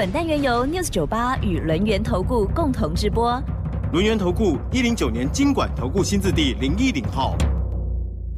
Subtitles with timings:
[0.00, 3.38] 本单元由 News 九八与轮源投顾共同直播。
[3.92, 7.36] 轮源投顾一零九年经管投顾新字第零一零号。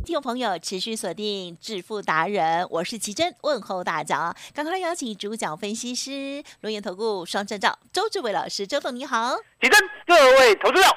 [0.05, 4.34] 听众朋友，持续锁定《致富达人》，我是奇珍，问候大家。
[4.53, 9.37] 赶快来邀请主讲分析师轮源投顾双证照周志伟老师，周董你好。
[9.61, 10.89] 奇珍，各位投资者，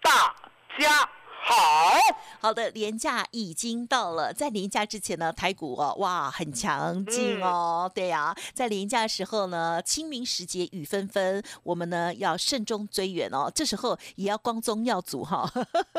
[0.00, 0.34] 大
[0.80, 1.06] 家。
[1.48, 1.92] 好
[2.40, 4.32] 好的，年假已经到了。
[4.32, 7.90] 在年假之前呢，台股哦，哇，很强劲哦。
[7.94, 13.50] 对呀，在年假的时候呢，清明时节雨纷纷，我们呢要慎终追远哦。
[13.54, 15.48] 这时候也要光宗耀祖哈。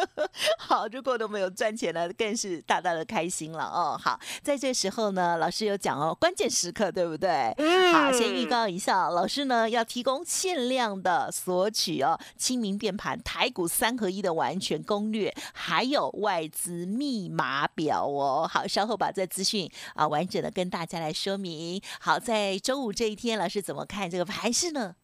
[0.60, 4.00] 好，如果都没有赚钱呢，更是大大的开心了哦。
[4.02, 7.54] 好，在这时候呢，老师有讲哦，关键时刻对不对？
[7.94, 15.34] 好，先预告一下，老师呢要提供限量的索取哦，清明变盘台股三合一的完全攻略。
[15.54, 21.82] 还有外资密码表哦，好，稍后把这资讯啊完整的跟大家来说明。
[22.00, 24.96] 好，在周五这一天，老师怎么看这个盘势呢？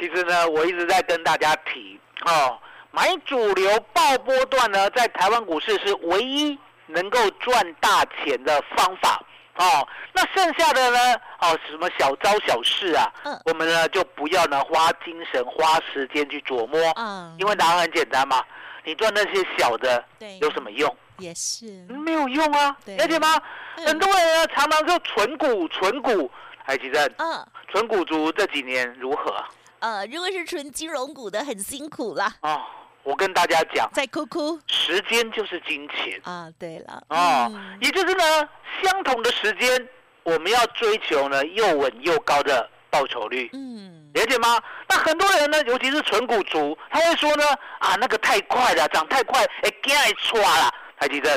[0.00, 2.58] 其实呢，我一直在跟大家提哦，
[2.90, 6.58] 买主流爆波段呢，在台湾股市是唯一
[6.88, 9.24] 能够赚大钱的方法
[9.56, 9.86] 哦。
[10.12, 10.98] 那剩下的呢，
[11.40, 18.42] 哦，什么小招小事啊，嗯，我们呢就不要呢花精神花时间去琢磨，嗯，因为答案很简单嘛。
[18.84, 20.04] 你赚那些小的，
[20.40, 20.94] 有什么用？
[21.18, 23.40] 也是没有用啊，了解吗？
[23.76, 26.30] 很多人呢常常说存股存股，
[26.64, 29.32] 海奇正，嗯，存股族这几年如何？
[29.78, 32.34] 呃，如果是纯金融股的，很辛苦啦。
[32.42, 32.60] 哦，
[33.04, 36.50] 我跟大家讲，在哭哭，时间就是金钱啊。
[36.58, 37.50] 对了，哦，
[37.80, 38.48] 也就是呢，
[38.82, 39.88] 相同的时间，
[40.24, 43.48] 我们要追求呢又稳又高的报酬率。
[43.52, 44.03] 嗯。
[44.14, 44.60] 了解吗？
[44.88, 47.44] 那很多人呢，尤其是纯股族，他会说呢，
[47.80, 51.34] 啊，那个太快了，涨太快，哎，惊来错了，台积电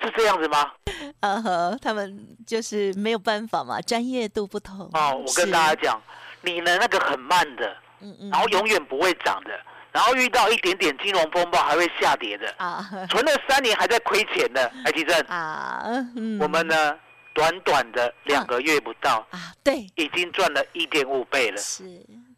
[0.00, 0.70] 是这样子吗？
[1.18, 4.88] 啊呵，他们就是没有办法嘛，专业度不同。
[4.92, 6.00] 哦，我跟大家讲，
[6.42, 9.50] 你呢那个很慢的，嗯嗯，然后永远不会涨的，
[9.90, 15.82] 然后遇到一点点金融风暴还会下跌的，啊，存了三年还在亏钱的，台积电啊，
[16.14, 16.96] 嗯，我们呢？
[17.34, 21.58] 短短的两个月不到啊，对，已经赚了一点五倍了。
[21.58, 21.84] 是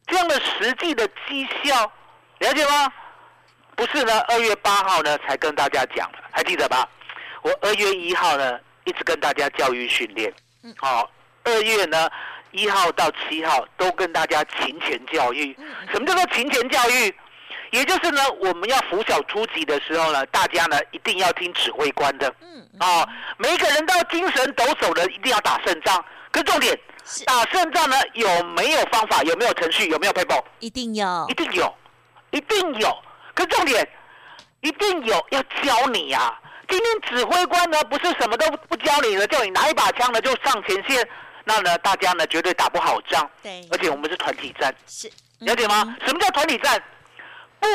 [0.07, 1.93] 这样的实际的绩效，
[2.39, 2.93] 了解吗？
[3.77, 6.89] 不是呢，二月八号呢才跟大家讲的，还记得吧？
[7.43, 11.11] 我二月一号呢一直跟大家教育训练，嗯，好，
[11.45, 12.09] 二月呢
[12.53, 15.55] 一号到七号都跟大家勤钱教育。
[15.93, 17.15] 什么叫做勤钱教育？
[17.71, 22.33] 也就是呢，我们要拂晓出击的时候呢，大家呢一定要听指挥官的。
[22.41, 23.07] 嗯，啊，
[23.39, 26.05] 每一个人都要精神抖擞的，一定要打胜仗。
[26.31, 26.79] 可重点，
[27.25, 29.23] 打胜仗呢有没有方法？
[29.23, 29.89] 有没有程序？
[29.89, 30.43] 有没有 paper？
[30.61, 31.75] 一定有，一定有，
[32.31, 32.97] 一定有。
[33.35, 33.89] 可重点，
[34.61, 36.39] 一定有要教你呀。
[36.69, 41.09] 今天指挥官呢不是什么都不教你的，叫你拿一把枪呢就上前线，
[41.45, 43.29] 那呢大家呢绝对打不好仗。
[43.43, 45.11] 对，而且我们是团体战，是
[45.41, 45.97] 了解吗？
[46.05, 46.83] 什么叫团体战？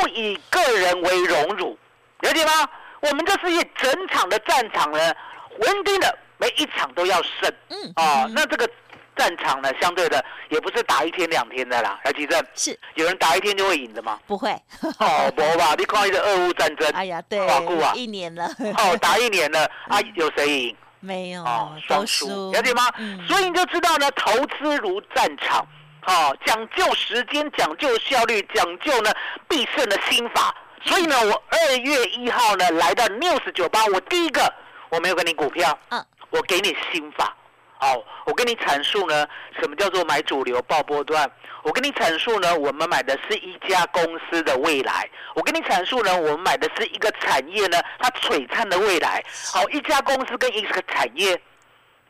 [0.00, 1.78] 不以个人为荣辱，
[2.20, 2.52] 了解吗？
[3.00, 5.14] 我们这是一整场的战场呢，
[5.58, 7.52] 稳定的每一场都要胜。
[7.68, 8.68] 嗯，哦，那这个
[9.16, 11.98] 战场呢，相对的也不是打一天两天的啦。
[12.04, 14.18] 来，吉正，是有人打一天就会赢的吗？
[14.26, 14.50] 不会。
[14.98, 15.74] 哦，不吧？
[15.76, 17.60] 你看一个俄乌战争，哎呀，对，啊，
[17.94, 18.46] 一年了。
[18.78, 20.76] 哦，打一年了啊，有谁赢？
[21.00, 22.84] 没有，哦，双输，了解吗？
[23.26, 25.66] 所以你就知道呢，投资如战场。
[26.04, 29.10] 好，讲究时间，讲究效率，讲究呢
[29.48, 30.52] 必胜的心法。
[30.84, 34.52] 所以呢，我二月一号呢来到 news 酒吧，我第一个
[34.90, 37.36] 我没有给你股票，嗯，我给你心法。
[37.78, 37.96] 好，
[38.26, 39.26] 我跟你阐述呢
[39.60, 41.30] 什么叫做买主流爆波段。
[41.62, 45.08] 我跟你阐述呢，我们买的是一家公司的未来。
[45.34, 49.24] 我跟你阐述呢，我们买的是一个产业呢，它璀璨的未来。
[49.52, 51.40] 好，一家公司跟一个产业。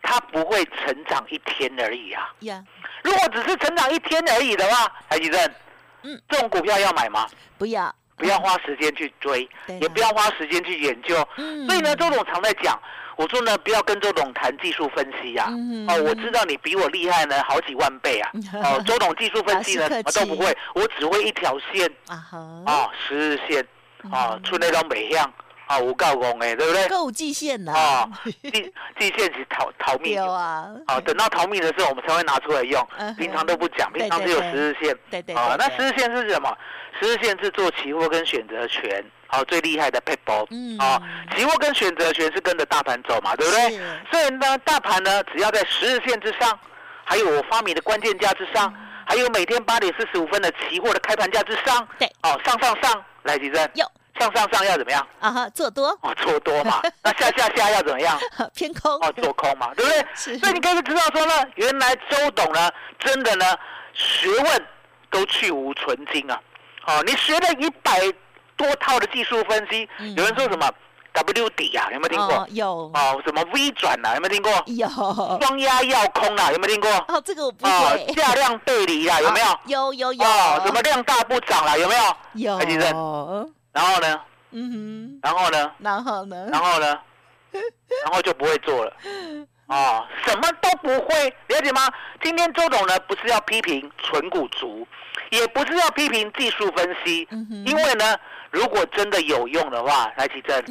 [0.03, 2.29] 它不会成长一天而已啊！
[2.41, 2.63] 呀，
[3.03, 5.51] 如果只是成长一天而已的话，海吉正，
[6.03, 7.27] 嗯，这种股票要买吗？
[7.57, 9.49] 不要，不要花时间去追，
[9.81, 11.17] 也不要花时间去研究。
[11.37, 12.79] 嗯，所以呢，周董常在讲，
[13.17, 15.47] 我说呢，不要跟周董谈技术分析呀。
[15.89, 18.31] 哦，我知道你比我厉害呢，好几万倍啊。
[18.55, 22.19] 哦， 周董技术分析呢，什么都不会，我只会一条线啊，
[22.67, 23.65] 啊，十日线
[24.11, 25.33] 啊，出那张美向。
[25.67, 26.87] 啊，无告公哎，对不对？
[26.89, 30.21] 够季线呐、啊，季季线是逃 逃命。
[30.23, 33.15] 啊，啊，等到逃命的时候，我们才会拿出来用嗯。
[33.17, 34.97] 平常都不讲，平常只有十日线。
[35.11, 36.57] 对对啊，那十日线是什么？
[37.01, 41.01] 十日线是做期货跟选择权，好，最厉害的 p a p e 嗯啊，
[41.35, 44.01] 期货跟选择权是跟着大盘走嘛，对不对是？
[44.11, 46.57] 所以呢，大盘呢，只要在十日线之上，
[47.05, 48.73] 还有我发明的关键价之上，
[49.07, 53.85] 还有每天八点四十五分的期货的开盘价之上，对，哦，上上上，来吉珍，有
[54.19, 55.07] 上上上要怎么样？
[55.21, 58.19] 啊哈，做多哦，做多嘛， 那下下下要怎么样？
[58.55, 60.07] 偏空哦，做空嘛，对不对？
[60.15, 63.47] 是所以你可以知道说呢，原来周董呢，真的呢，
[63.95, 64.67] 学问
[65.11, 66.41] 都去无存精啊。
[66.87, 68.01] 哦，你学了一百
[68.57, 70.69] 多套的技术分析，嗯有人说什么
[71.13, 72.35] W 底啊，有没有听过？
[72.37, 74.51] 哦有哦，什么 V 转啊，有没有听过？
[74.67, 74.89] 有
[75.41, 76.91] 双压要空啊，有没有听过？
[77.09, 79.47] 哦，这个我不哦会，，价量背离啊，有没有？
[79.47, 81.95] 哦有有有哦，什么量大不涨啦，有没
[82.35, 82.59] 有？
[82.59, 82.59] 有
[83.73, 84.21] 然后呢？
[84.55, 85.73] 嗯哼然后呢？
[85.79, 86.49] 然后呢？
[86.53, 86.99] 然后呢？
[88.05, 88.97] 然后就不会做了。
[89.67, 91.91] 哦，什么都不会，了解吗？
[92.23, 94.87] 今天周董呢，不是要批评纯股族，
[95.31, 98.17] 也不是要批评技术分析，嗯因为呢，
[98.51, 100.63] 如果真的有用的话，来奇珍，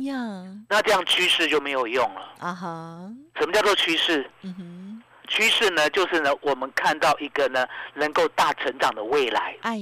[0.70, 2.22] 那这样趋势就没有用了。
[2.40, 4.30] 啊哈，什么叫做趋势？
[4.42, 7.66] 嗯哼，趋势呢，就是呢，我们看到一个呢
[7.96, 9.80] 能够大成长的未来，哎，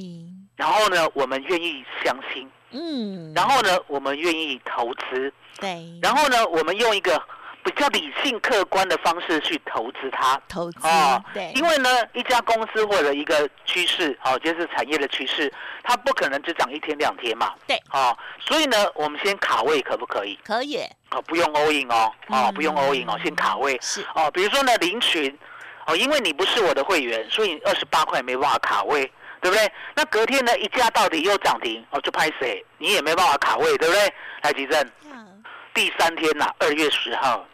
[0.56, 7.22] 然后呢，我们愿意相信，嗯，然后呢，我们愿意投资，对，然后呢，我们用一个
[7.64, 10.40] 比较理性客观的方式去投资它。
[10.48, 15.52] 投资哦，对，因为呢，一家公司或者一个趋势，哦，就是产业的趋势，
[15.84, 17.54] 它不可能只涨一天两天嘛。
[17.68, 17.76] 对。
[17.92, 20.38] 哦，所以呢，我们先卡位可不可以？
[20.44, 20.78] 可以。
[21.12, 22.54] 哦，不用 all in 哦，哦，嗯。
[22.54, 23.78] 不用 all in 哦，先卡位。
[23.82, 24.06] 是。
[24.16, 25.38] 哦，比如说呢，林群，
[25.86, 29.72] 哦，因为你不是我的会员，所以二十八块没办法卡位，对不对？
[29.96, 34.14] 那隔天呢，一价到底又涨停，哦，就拍谁，你也没办法卡位，对不对？
[34.42, 35.26] 来，吉正，呀
[35.74, 37.46] 第三天呐、二月十号，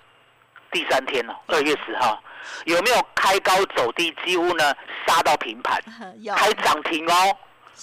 [0.72, 2.22] 第三天哦，二月十号，
[2.66, 4.74] 有没有开高走低，几乎呢
[5.08, 5.80] 杀到平盘，
[6.22, 7.38] 有开涨停哦，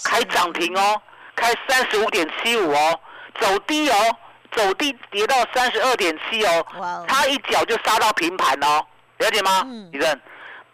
[0.04, 1.00] 开涨停哦，
[1.36, 3.00] 开三十五点七五哦，
[3.40, 4.16] 走低哦，
[4.52, 8.84] 走低跌到三十二点七哦哇哦，差一脚就杀到平盘哦，
[9.18, 9.88] 了解吗嗯？
[9.92, 10.20] 李正，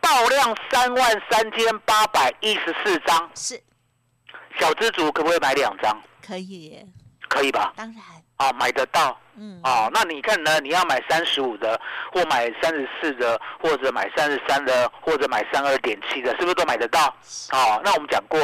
[0.00, 3.60] 爆量三万三千八百一十四张，是
[4.58, 6.00] 小资族可不可以买两张？
[6.26, 6.78] 可以，
[7.28, 7.72] 可以吧？
[7.76, 8.02] 当然，
[8.36, 9.18] 啊，买得到。
[9.40, 10.58] 嗯，哦，那你看呢？
[10.60, 11.80] 你要买三十五的，
[12.12, 17.06] 或买三十四的，或者买三十三的，或者买三二点七的，是不是都买得到？
[17.52, 18.40] 哦，那我们讲过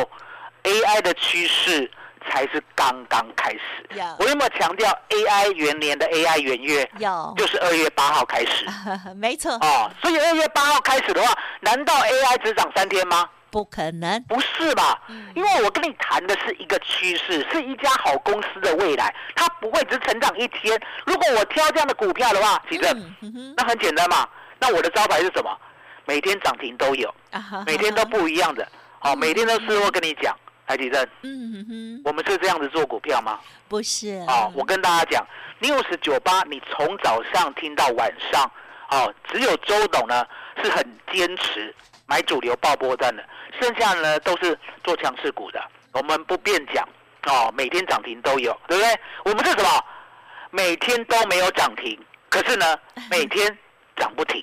[0.62, 1.90] ，AI 的趋势
[2.28, 3.60] 才是刚刚开始。
[3.90, 8.66] 有我有没有强调 AI 元年的 AI 元月有，就是二月八号开始？
[9.16, 13.28] 没错，哦，所以二月八号开始的话，难道 AI 只涨三天吗？
[13.50, 15.00] 不可能，不是吧？
[15.36, 20.80] 因为我跟你谈的是一个趋势，是一家好公司的未来，它不会只成长一天。
[21.06, 24.28] 如果我挑这样的股票的话，其实、嗯哼哼那很简单嘛。
[24.58, 25.56] 那我的招牌是什么？
[26.06, 27.14] 每天涨停都有，
[27.64, 28.66] 每天都不一样的。
[28.98, 30.36] 好、每天都是我跟你讲，
[30.66, 33.38] 台积电，嗯哼哼，我们是这样子做股票吗？
[33.68, 35.26] 不是哦，我跟大家讲
[35.60, 38.50] ，news 九八，你从早上听到晚上，
[38.90, 40.26] 哦，只有周董呢
[40.62, 41.74] 是很坚持
[42.06, 43.22] 买主流爆波站的，
[43.60, 45.62] 剩下呢都是做强势股的，
[45.92, 46.88] 我们不便讲
[47.26, 49.00] 哦，每天涨停都有，对不对？
[49.24, 49.84] 我们是什么？
[50.50, 52.78] 每天都没有涨停，可是呢，
[53.10, 53.58] 每天
[53.96, 54.42] 涨不停，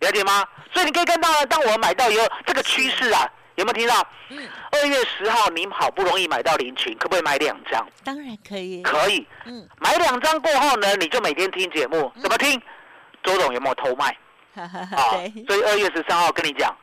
[0.00, 0.46] 了解吗？
[0.72, 3.28] 所以你可以看到呢，当我们买到以后，这个趋势啊，
[3.62, 4.06] 有没有听到？
[4.30, 7.86] 嗯，二月十号你好不容易买到林群，可不可以买两张？
[8.04, 9.26] 当然可以，可以。
[9.44, 12.60] 嗯，买两张过后呢，你就每天听节目，怎么听？
[13.22, 14.16] 周董有没有偷卖
[14.60, 15.14] 啊？
[15.46, 16.76] 所以二月十三号跟你讲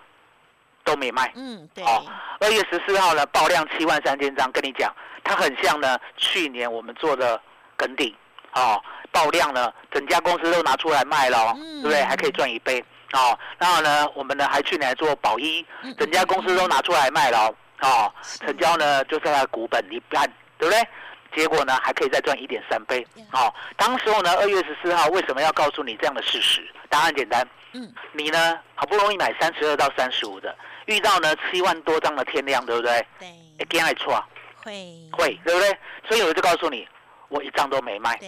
[0.86, 1.30] 都没卖。
[1.36, 2.06] 嗯，对，哦，
[2.39, 7.39] 二月十四号呢爆量七万三千张，跟你讲，它很像呢去年我们做的
[7.75, 8.15] 梗顶，
[8.54, 12.01] 哦，爆量呢整家公司都拿出来卖了哦，嗯对不对？
[12.04, 12.82] 还可以赚一倍
[13.13, 13.38] 哦。
[13.58, 20.25] 然后呢，我们呢还去年做保一，嗯整家公司都拿出来卖了哦，哦，成交呢就在它的股本一半，
[20.58, 20.88] 对不对？
[21.36, 23.54] 结果呢还可以再赚一点三倍，哦。
[23.78, 26.68] 当时候呢，二月十四号为什么要告诉你这样的事实？
[26.89, 30.56] 答案很简单，嗯，你呢好不容易买三十二到三十五的，
[30.88, 33.06] 遇到呢七万多张的天量，对不对？
[33.20, 33.28] 对，
[33.60, 34.24] 会惊来错，
[34.63, 34.74] 会，
[35.12, 35.78] 会，对不对？
[36.08, 36.88] 所以我就告诉你，
[37.28, 38.28] 我一张都没卖，对，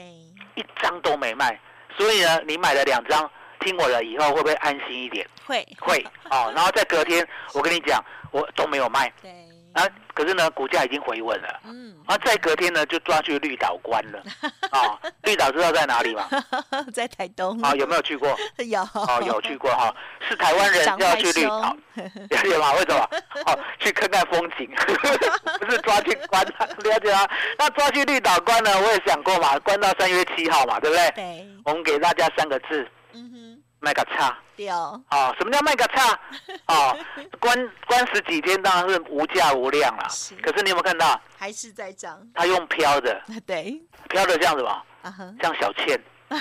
[0.53, 1.59] 一张都没卖。
[1.97, 3.29] 所以呢，你买了两张，
[3.61, 5.25] 听我的以后会不会安心一点？
[5.45, 6.51] 会，会哦。
[6.55, 9.31] 然后在隔天，我跟你讲，我都没有卖对，
[9.73, 9.87] 啊。
[10.13, 11.61] 可是呢，股价已经回稳了。
[11.63, 14.21] 嗯，啊，在隔天呢，就抓去绿岛关了。
[14.69, 16.27] 啊， 绿岛知道在哪里吗？
[16.93, 18.37] 在台东，啊，有没有去过？
[18.65, 19.95] 有，哦，有去过哈，
[20.27, 22.73] 是台湾人长要去绿岛，了解吗？
[22.73, 23.09] 为什么？
[23.45, 24.69] 哦，去看看风景，
[25.59, 27.25] 不是抓去关，了解吗？
[27.57, 28.71] 那抓去绿岛关呢？
[28.81, 31.09] 我也想过嘛，关到三月七号嘛，对不对？
[31.11, 33.50] 对，我们给大家三个字，嗯哼，
[33.81, 34.37] 卖个差。
[34.55, 36.17] 对哦，哦，什么叫卖个差？
[36.67, 36.97] 哦，
[37.39, 40.35] 关关十几天当然是无价无量啦是。
[40.35, 44.69] 可是你有没有看到，还是在涨，他用飘的，对，飘的像什么？
[45.01, 45.99] 啊，像小倩。
[46.31, 46.39] 哦，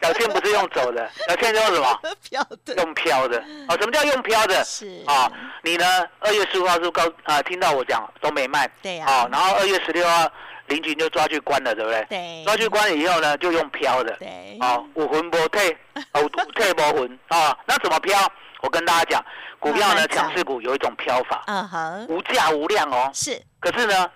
[0.00, 2.00] 小倩不是用走的， 小倩用什么？
[2.22, 3.38] 飘的，用飘的。
[3.68, 4.62] 哦，什么叫用飘的？
[4.62, 5.28] 是啊，
[5.64, 5.84] 你呢？
[6.20, 8.70] 二月十五号是告啊、听到我讲都没卖。
[8.80, 10.30] 对呀哦，然后二月十六号
[10.68, 12.04] 林群就抓去关了，对不对？
[12.08, 14.16] 对抓去关了以后呢，就用飘的。
[14.18, 15.76] 对，哦，五魂不退，
[16.14, 17.56] 有有退不魂啊。
[17.66, 18.18] 那怎么飘？
[18.62, 19.24] 我跟大家讲，
[19.58, 23.10] 股票呢，强势股有一种飘法，嗯哼，无价无量哦。
[23.12, 24.10] 是，可是呢，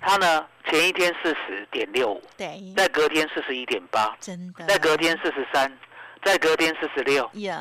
[0.00, 5.72] 它呢前一天四十点六五，对，在隔天四十一点八，真的，在隔天四十三，
[6.24, 7.28] 再隔天四十六。
[7.34, 7.52] 有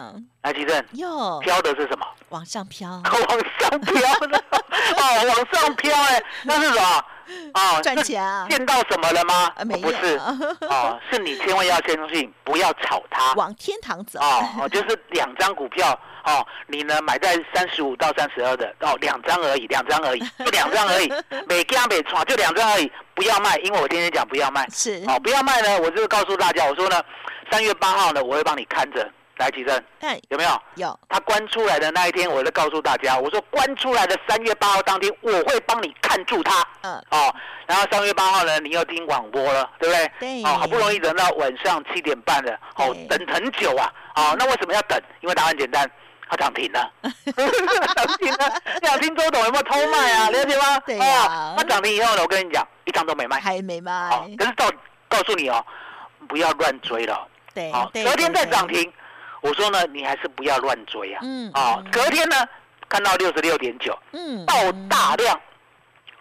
[0.41, 2.05] 来，吉正，有飘的是什么？
[2.29, 4.37] 往上飘， 往上飘的
[4.97, 7.05] 哦，往上飘哎，那是什么？
[7.53, 9.51] 哦，赚是钱啊见到什么了吗？
[9.55, 10.17] 啊没有不是，
[10.67, 13.33] 哦，是你千万要相信，不要炒它。
[13.35, 21.13] 往天堂走，哦哦，就是两张股票哦，你呢买在三十五到三十二的哦，两张而已，两张而已，就两张而已，
[21.47, 24.67] 每家每创就两张而已，不要卖，因为我天天讲不要卖。
[24.69, 27.01] 是，哦，不要卖呢，我就是告诉大家，我说呢，
[27.51, 30.61] 三月八号呢，我会帮你看着，来吉正哎，有没有？
[30.75, 36.65] 有，他关出来的那一天，我就告诉大家，我说关出来的三月八号当天，我会帮你看住他。
[36.81, 37.33] 嗯，哦，
[37.65, 40.11] 然后三月八号呢，你又听广播了，对不对？
[40.19, 43.91] 对哦，好不容易等到晚上七点半了，哦，等很久啊。
[44.15, 44.99] 哦，那为什么要等？
[45.21, 45.89] 因为答案简单，
[46.29, 46.91] 它涨停了。
[47.95, 50.29] 涨停了，想听周董有没有偷卖啊？
[50.31, 50.79] 了解吗？
[50.85, 53.39] 对呀哦，那涨停以后呢，我跟你讲，一张都没卖。
[53.39, 54.69] 还没卖哦，，可是告
[55.09, 55.65] 告诉你哦，
[56.27, 57.27] 不要乱追了。
[57.53, 58.91] 对好，，对隔天再对涨停，
[59.41, 61.19] 我说呢，你还是不要乱追啊。
[61.23, 62.35] 嗯啊嗯，隔天呢，
[62.89, 64.53] 看到六十六点九，嗯，爆
[64.89, 65.39] 大量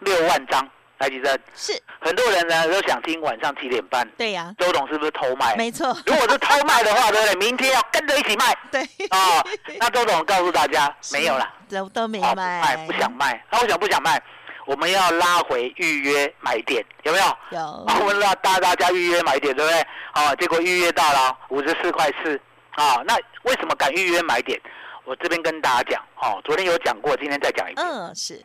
[0.01, 1.39] 六万张，来几声。
[1.55, 5.55] 是，很多人呢都想听晚上七点半，对呀，周董是不是偷卖？
[5.57, 7.35] 没错，如果是偷卖的话，对不对？
[7.37, 9.45] 明天要跟着一起卖 对，啊。
[9.79, 13.45] 那周董告诉大家，是没有了，都都没卖，卖，不想卖。
[13.51, 14.21] 那为什么不想卖？
[14.67, 17.25] 我们要拉回预约买点，有没有？
[17.51, 19.81] 有，啊，我们让大大家预约买点，对不对？
[20.13, 22.41] 啊，结果预约到了五十四块四
[22.73, 23.03] 啊。
[23.05, 24.61] 那为什么敢预约买点？
[25.05, 27.87] 我这边跟大家讲，哦，昨天有讲过，今天再讲一遍。
[27.87, 28.41] 嗯，是，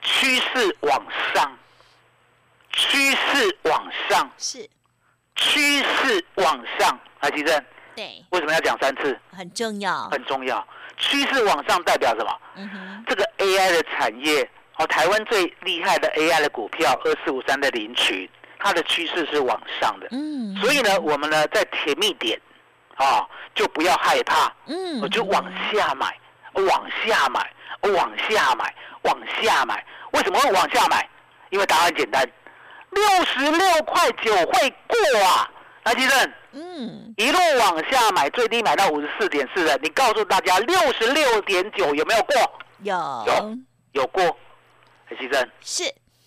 [0.00, 1.58] 趋势往上，
[2.72, 4.68] 趋势往上，是，
[5.34, 6.98] 趋势往上。
[7.20, 7.64] 来，吉正，
[7.94, 9.18] 对，为什么要讲三次？
[9.32, 10.66] 很重要，很重要。
[10.96, 12.40] 趋势往上代表什么？
[12.54, 18.28] 嗯哼，这个 AI 的产业，哦，台湾最厉害的 AI 的股票二四五三的林群，
[18.58, 20.08] 它的趋势是往上的。
[20.10, 22.38] 嗯，所以呢，我们呢在甜蜜点，
[22.96, 25.42] 啊，就不要害怕，嗯，我就往
[25.72, 26.14] 下买，
[26.52, 29.82] 往下买，往下买，往下买。
[30.12, 31.08] 为什么会往下买？
[31.50, 32.22] 因为答案简单，
[32.90, 35.50] 六十六块九会过啊！
[35.84, 42.60] 来，吉正，嗯，一路往下买，最低买到五十四点四的，你告诉大家六十六点九有没有过？
[42.82, 43.58] 有，有
[43.92, 44.36] 有过。
[45.10, 45.84] 来，吉正，是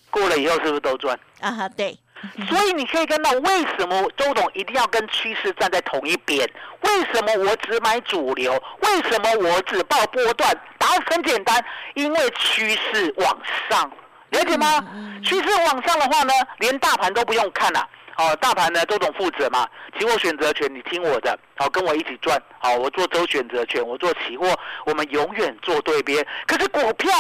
[0.10, 1.18] 过了以后是不是都赚？
[1.42, 1.98] 啊哈，对，
[2.48, 6.50] 所以你可以看到，为什么周董一定要跟趋势站在同一边？
[6.82, 8.52] 为什么我只买主流？
[8.82, 10.56] 为什么我只报波段？
[10.78, 13.38] 答案很简单，因为趋势往
[13.70, 13.92] 上，
[14.30, 14.84] 了解吗？
[15.24, 19.68] 趋势往上的话呢，连大盘都不用看了、哦，大盘呢，周董负责嘛，
[19.98, 22.42] 期货选择权你听我的，好、跟我一起赚。
[22.60, 26.26] 好、我做周选择权，我做期货，我们永远做对边。
[26.48, 27.12] 可是股票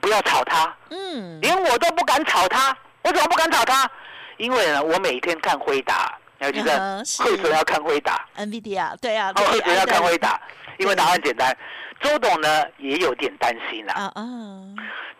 [0.00, 2.76] 不要炒它，嗯，连我都不敢炒它。
[3.02, 3.88] 我怎么不敢炒它？
[4.36, 10.40] 因为呢，我每天看辉达，要记嗯得哼是为什么要看辉达？NVIDIA，对啊，哦，为什么要看辉达？
[10.78, 11.56] 因为答案简单，
[12.00, 14.22] 周董呢也有点担心啦、啊啊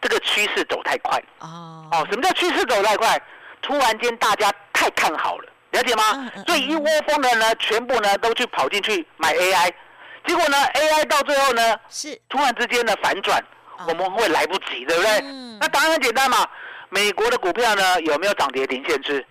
[0.00, 1.20] 这个趋势走太快。
[1.40, 3.20] 哦，哦，什么叫趋势走太快？
[3.61, 6.30] 突然间大家太看好了，了解吗？
[6.47, 9.73] 所以一窝蜂的呢，全部呢都去跑进去买 AI，
[10.25, 13.44] 结果呢 AI 到最后呢，是突然之间的反转，啊
[13.87, 15.20] 我们会来不及，对不对？
[15.23, 16.47] 嗯那答案很简单嘛，
[16.88, 19.25] 美国的股票呢有没有涨跌停限制？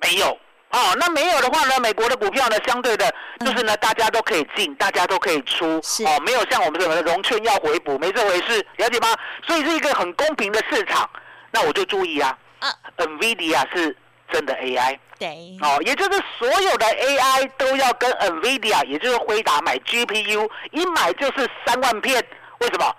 [0.00, 0.38] 没有。
[0.70, 5.64] 哦，那没有的话呢，美国的股票呢，相对的，就是呢，大家都可以进，大家都可以出，
[6.04, 9.08] 哦，没有像我们这种融券要回补，没这回事，了解吗？
[9.46, 11.08] 所以是一个很公平的市场。
[11.52, 13.96] 那我就注意啊啊，，NVIDIA 是
[14.32, 22.20] 真的 AI，对，哦，也就是所有的 AI 都要跟 NVIDIA，也就是辉达买 GPU，一买就是三万片。
[22.58, 22.92] 为什么？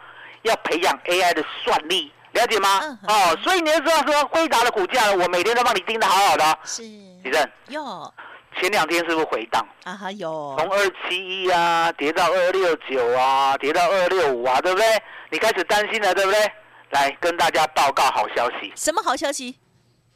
[0.46, 2.80] 要培养 AI 的算力，了解吗？
[2.82, 6.60] 嗯哦，所以你要知道说，辉达的股价，我每天都帮你盯得好好的。
[6.64, 8.14] 是，李正，哟，
[8.60, 9.66] 前两天是不是回档？
[9.84, 14.88] 啊哈有从二七一啊跌到二六九啊，跌到二六五啊，对不对？
[15.30, 16.52] 你开始担心了，对不对？
[16.92, 19.58] 来跟大家报告好消息，什么好消息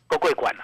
[0.07, 0.63] 过贵管了，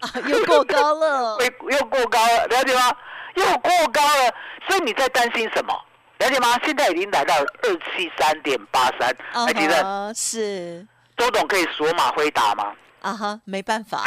[0.00, 0.10] 啊？
[0.26, 2.96] 又过高了， 贵又过高了，了解吗？
[3.34, 4.34] 又过高了，
[4.66, 5.74] 所以你在担心什么？
[6.22, 6.58] 了解吗？
[6.64, 10.86] 现在已经来到二七三点八三，啊还记得是。
[11.16, 12.72] 周董可以锁码回答吗？
[13.00, 14.04] 啊哈，没办法，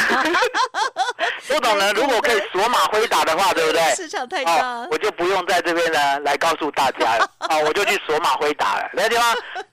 [1.47, 3.81] 周董呢，如果可以锁码回答的话，对不对？
[3.93, 9.25] 市场太哦大，，我就不用在这边呢来告诉大家了， 哦，我就去锁码回答了，了解吗？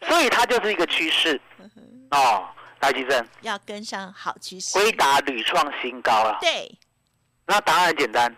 [0.09, 1.41] 所以它就是一个趋势，
[2.11, 2.45] 哦，
[2.81, 4.77] 来吉正，要跟上好趋势。
[4.77, 6.77] 挥打屡创新高了，对，
[7.47, 8.35] 那答案很简单，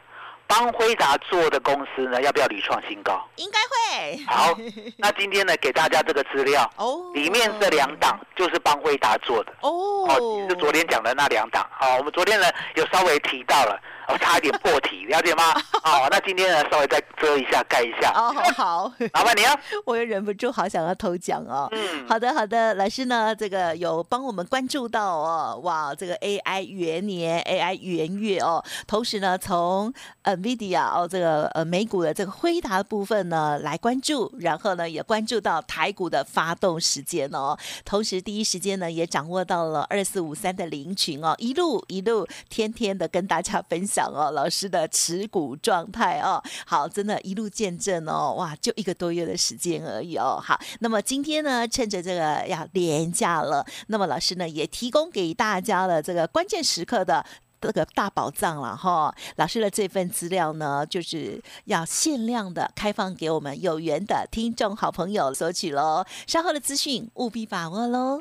[0.47, 3.27] 帮辉达做的公司呢，要不要屡创新高？
[3.37, 4.25] 应该会。
[4.27, 4.57] 好，
[4.99, 9.53] 那今天呢，给大家这个资料，哦，里面这两档就是帮辉达做的。
[9.61, 9.71] 哦，
[10.09, 11.69] 哦，是昨天讲的那两档。
[11.73, 15.53] 好，我们昨天呢有稍微提到了，哦，差一点破题，了解吗？
[15.85, 18.13] 哦，那今天呢稍微再遮一下，盖一下。
[18.13, 21.69] 哦，好好，老板娘，我又忍不住好想要偷奖哦。
[21.73, 29.93] 嗯，好的，好的，老师呢，这个有帮我们关注到哦，哇，这个 AI 元年、AI 元月哦，同时呢，从
[30.25, 50.41] NVIDIA 哦，这个呃美股的这个辉达部分呢来关注，然后呢也关注到台股的发动时间哦，同时第一时间呢也掌握到了二四五三的零群哦，一路一路天天的跟大家分享哦，老师的持股状态哦，好，真的，一路见证哦，哇，就一个多月的时间而已哦。
[50.43, 57.25] 好，那么今天呢，趁着这个要廉价了，那么老师呢也提供给大家了这个关键时刻的。
[57.61, 66.05] 这个大宝藏了哈，老师的这份资料呢，就是要限量的开放给我们有缘的听众好朋友索取喽。
[66.27, 68.21] 稍后的资讯务必把握喽。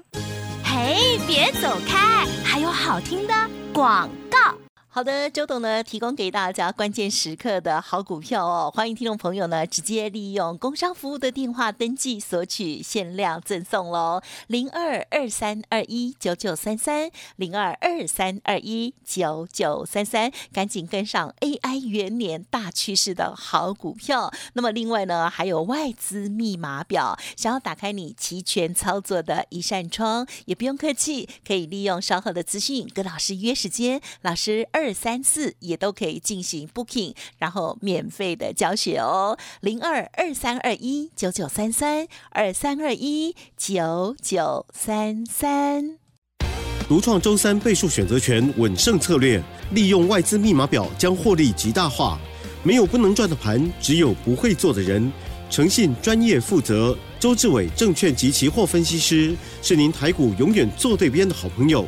[0.64, 3.34] 嘿，别走开，还有好听的
[3.74, 4.63] 广告。
[4.96, 24.32] 好的，周董呢提供给大家关键时刻的好股票哦，欢迎听众朋友呢直接利用工商服务的电话登记索取限量赠送喽，零二二三二一九九三三零二二三二一九九三三，赶紧跟上 AI 元年大趋势的好股票。
[24.54, 45.98] 那么另外呢，还有外资密码表，想要打开你齐全操作的一扇窗，也不用客气，可以利用稍后的资讯跟老师约时间，老师二二三四也都可以进行 booking，然后免费的教学哦，零二二三二一九九三三二三二一九九三三。
[46.90, 49.42] 独创周三倍数选择权稳胜策略，
[49.72, 52.20] 利用外资密码表将获利极大化。
[52.62, 55.10] 没有不能赚的盘，只有不会做的人。
[55.50, 61.88] 诚信、专业、负责，周志伟证券及期货分析师是您台股永远做对边的好朋友。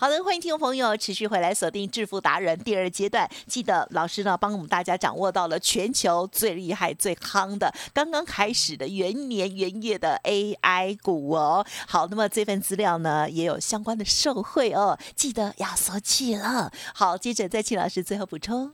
[0.00, 3.28] 好的，欢迎听众朋友持续回来锁定致富达人第二阶段。
[3.48, 11.66] 记得老师呢帮我们大家掌握到了全球最厉害、最夯的刚刚开始的元年元月的 AI 股哦。
[11.88, 16.70] 好，那么这份资料呢也有相关的受惠哦，记得要索取了。
[16.94, 18.72] 好，接着再请老师最后补充。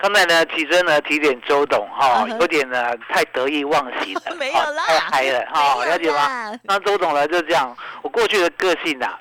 [0.00, 6.58] 刚才呢，其实呢提点周董哈、有点呢太得意忘形了， 没有啦哦太嗨了哈、了解吗？
[6.64, 9.16] 那周董呢就这样，我过去的个性呐、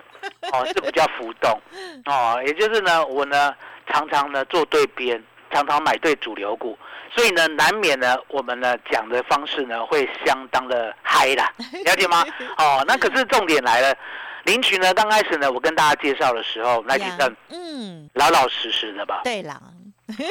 [0.52, 1.60] 哦是比较浮动，
[2.06, 3.54] 哦，也就是呢，我呢
[3.88, 6.78] 常常呢做对边，常常买对主流股，
[7.16, 11.52] 所以呢难免呢我们呢讲的方式呢会相当的嗨啦，
[11.86, 12.26] 了解吗？
[12.58, 13.96] 哦，那可是重点来了，
[14.44, 19.60] 林群呢刚开始呢我跟大家介绍的时候，来几呀阵嗯，老老实实的吧，对啦，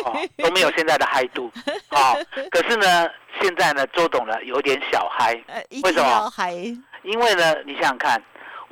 [0.05, 1.51] 哦，都没有现在的嗨度，
[1.91, 2.19] 哦，
[2.51, 3.09] 可是呢，
[3.41, 6.31] 现在呢，周董呢有点小嗨，呃，为什么
[7.03, 8.23] 因为呢，你想想看，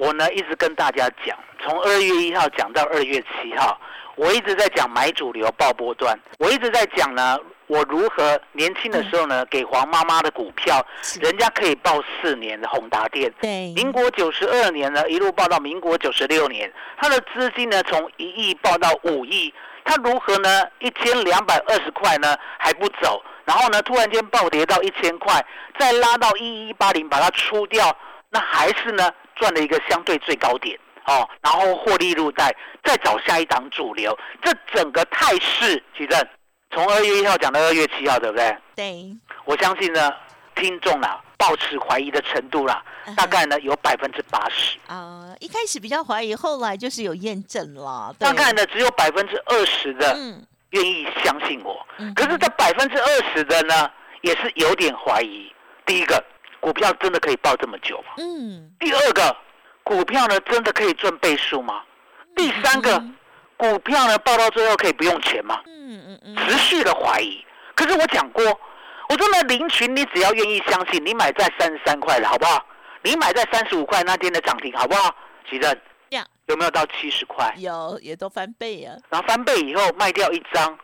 [0.01, 3.79] 我呢一直跟大家讲，从二月一号讲到二月七号，
[4.17, 10.83] 我一直在讲买主流报波段，我一直在讲呢，我如何年轻的时候呢，给黄妈妈的股票，
[11.21, 13.31] 人家可以报四年的宏达电。
[13.43, 19.53] 对民国九十二年呢，一路报到民国九十六年，他的资金呢从一亿报到五亿，
[19.85, 20.67] 他如何呢？
[20.79, 25.45] 一千两百二十块呢还不走，然后呢突然间暴跌到一千块，
[25.79, 27.95] 再拉到一一八零把它出掉，
[28.31, 29.11] 那还是呢
[29.41, 36.29] 赚了一个相对最高点哦，然后获利入袋，再找下一档主流，这整个态势，其正
[36.71, 38.57] 从二月一号讲到二月七号，对不对？
[38.77, 40.13] 对，我相信呢，
[40.55, 42.85] 听众啦，抱持怀疑的程度啦，
[43.17, 52.15] 大概呢有百分之八十，啊、一开始比较怀疑，后来就是有验证了，大概呢只有百分之二十的嗯，愿意相信我嗯。
[52.15, 55.51] 可是这百分之二十的呢，也是有点怀疑。
[55.87, 56.23] 第一个，
[56.61, 58.15] 股票真的可以抱这么久吗？
[58.19, 59.37] 嗯，第二个，
[59.83, 61.83] 股票呢真的可以赚倍数吗？
[62.37, 63.03] 第三个，
[63.57, 65.61] 股票呢报到最后可以不用钱吗？
[65.67, 67.45] 嗯嗯嗯，持续的怀疑。
[67.75, 68.45] 可是我讲过，
[69.09, 72.65] 我说呢，林群你只要愿意相信，你买在三十三块了，好不好？
[73.03, 75.15] 你买在三十五块那天的涨停，好不好？
[75.49, 75.75] 奇正
[76.11, 77.53] 呀，有没有到七十块？
[77.57, 80.79] 有也都翻倍啊，然后翻倍以后卖掉一张，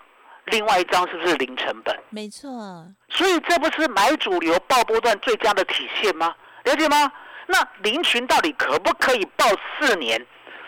[0.46, 1.96] 另外一张是不是零成本？
[2.10, 6.34] 没错，所以这不是买主流爆波段最佳的体现吗？
[6.64, 7.10] 了解吗？
[7.46, 9.44] 那林群到底可不可以报
[9.78, 10.24] 四年？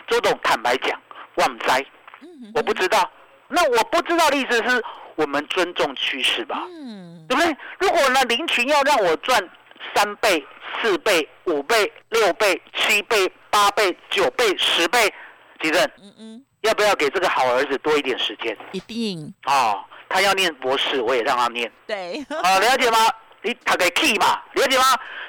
[0.07, 0.99] 周董坦白讲，
[1.35, 1.85] 万灾，
[2.21, 3.09] 嗯我不知道。
[3.47, 4.83] 那我不知道的意思是
[5.15, 7.57] 我们尊重趋势吧，嗯，对不对？
[7.79, 9.49] 如果呢林群要让我赚
[9.93, 10.45] 三倍、
[10.81, 15.13] 四倍、五倍、六倍、七倍、八倍、九倍、十倍，
[15.61, 18.57] 几正嗯嗯，要不要给这个好儿子多一点时间？
[18.71, 21.71] 一定哦，他要念博士，我也让他念。
[21.87, 22.97] 对，啊，了解吗？
[23.41, 24.83] 你他给 key 嘛，了解吗？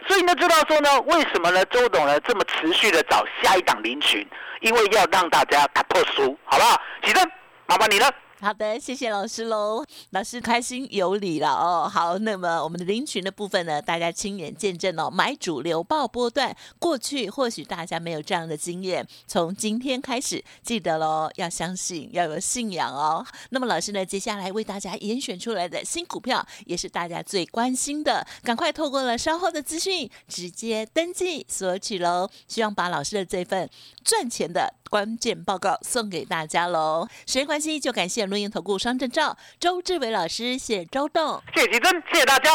[0.09, 1.65] 所以呢，知道说呢，为什么呢？
[1.67, 4.27] 周董呢这么持续的找下一档林群，
[4.61, 6.81] 因为要让大家打破书，好不好？
[7.05, 7.25] 启正，
[7.67, 8.11] 麻烦你了。
[8.43, 9.85] 好的，谢谢老师喽。
[10.13, 11.87] 老师开心有理了哦。
[11.87, 16.57] 好，那么我们的林群的部分呢，大家亲眼见证哦，买主流爆波段。
[16.79, 23.23] 过去或许大家没有这样的经验，从今天开始，记得喽，要相信，要有信仰哦。
[23.51, 32.31] 那么老师呢，接下来为大家严选出来的新股票，也是大家最关心的，赶快透过了稍后的资讯，直接登记索取喽。
[32.49, 33.69] 希望把老师的这份
[34.03, 37.09] 赚钱的关键报告送给大家喽。
[37.27, 41.41] 时间关系，就感谢录音投顾双证照周志伟老师，谢谢周董。
[41.55, 42.51] 谢谢启正，谢谢大家，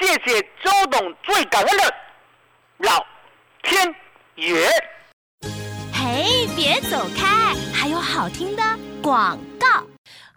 [0.00, 1.94] 谢谢周董，最感恩的
[2.78, 3.04] 老
[3.62, 3.94] 天
[4.36, 4.68] 爷。
[5.92, 8.62] 嘿，别走开，还有好听的
[9.02, 9.84] 广告。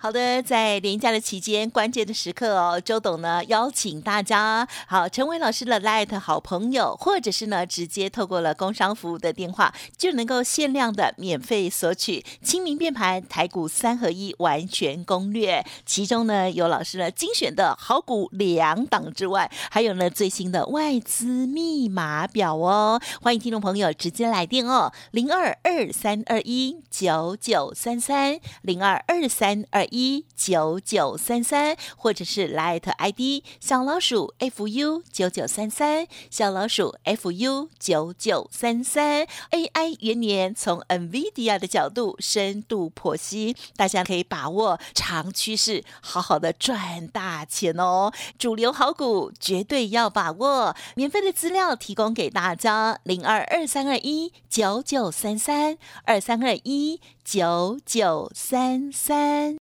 [0.03, 39.27] 好的，在连假的期间，关键的时刻哦，周董呢邀请大家好成为老师的 Light 好朋友，或者是呢直接透过了工商服务的电话，就能够限量的免费索取清明变盘台股三合一完全攻略，其中呢有老师呢精选的好股两档之外，还有呢最新的外资密码表哦，欢迎听众朋友直接来电哦，零二二三二一九九三三零二二三二一九九三三，或者是 Light ID 小老鼠 fu 九九三三，小老鼠 fu 九九三三。
[39.51, 48.11] AI 元年从 NVIDIA 的角度深度剖析，大家可以把握长趋势，好好的赚大钱哦。
[48.39, 59.60] 主流好股绝对要把握，免费的资料提供给大家，零二二三二一九九三三二三二一九九三三。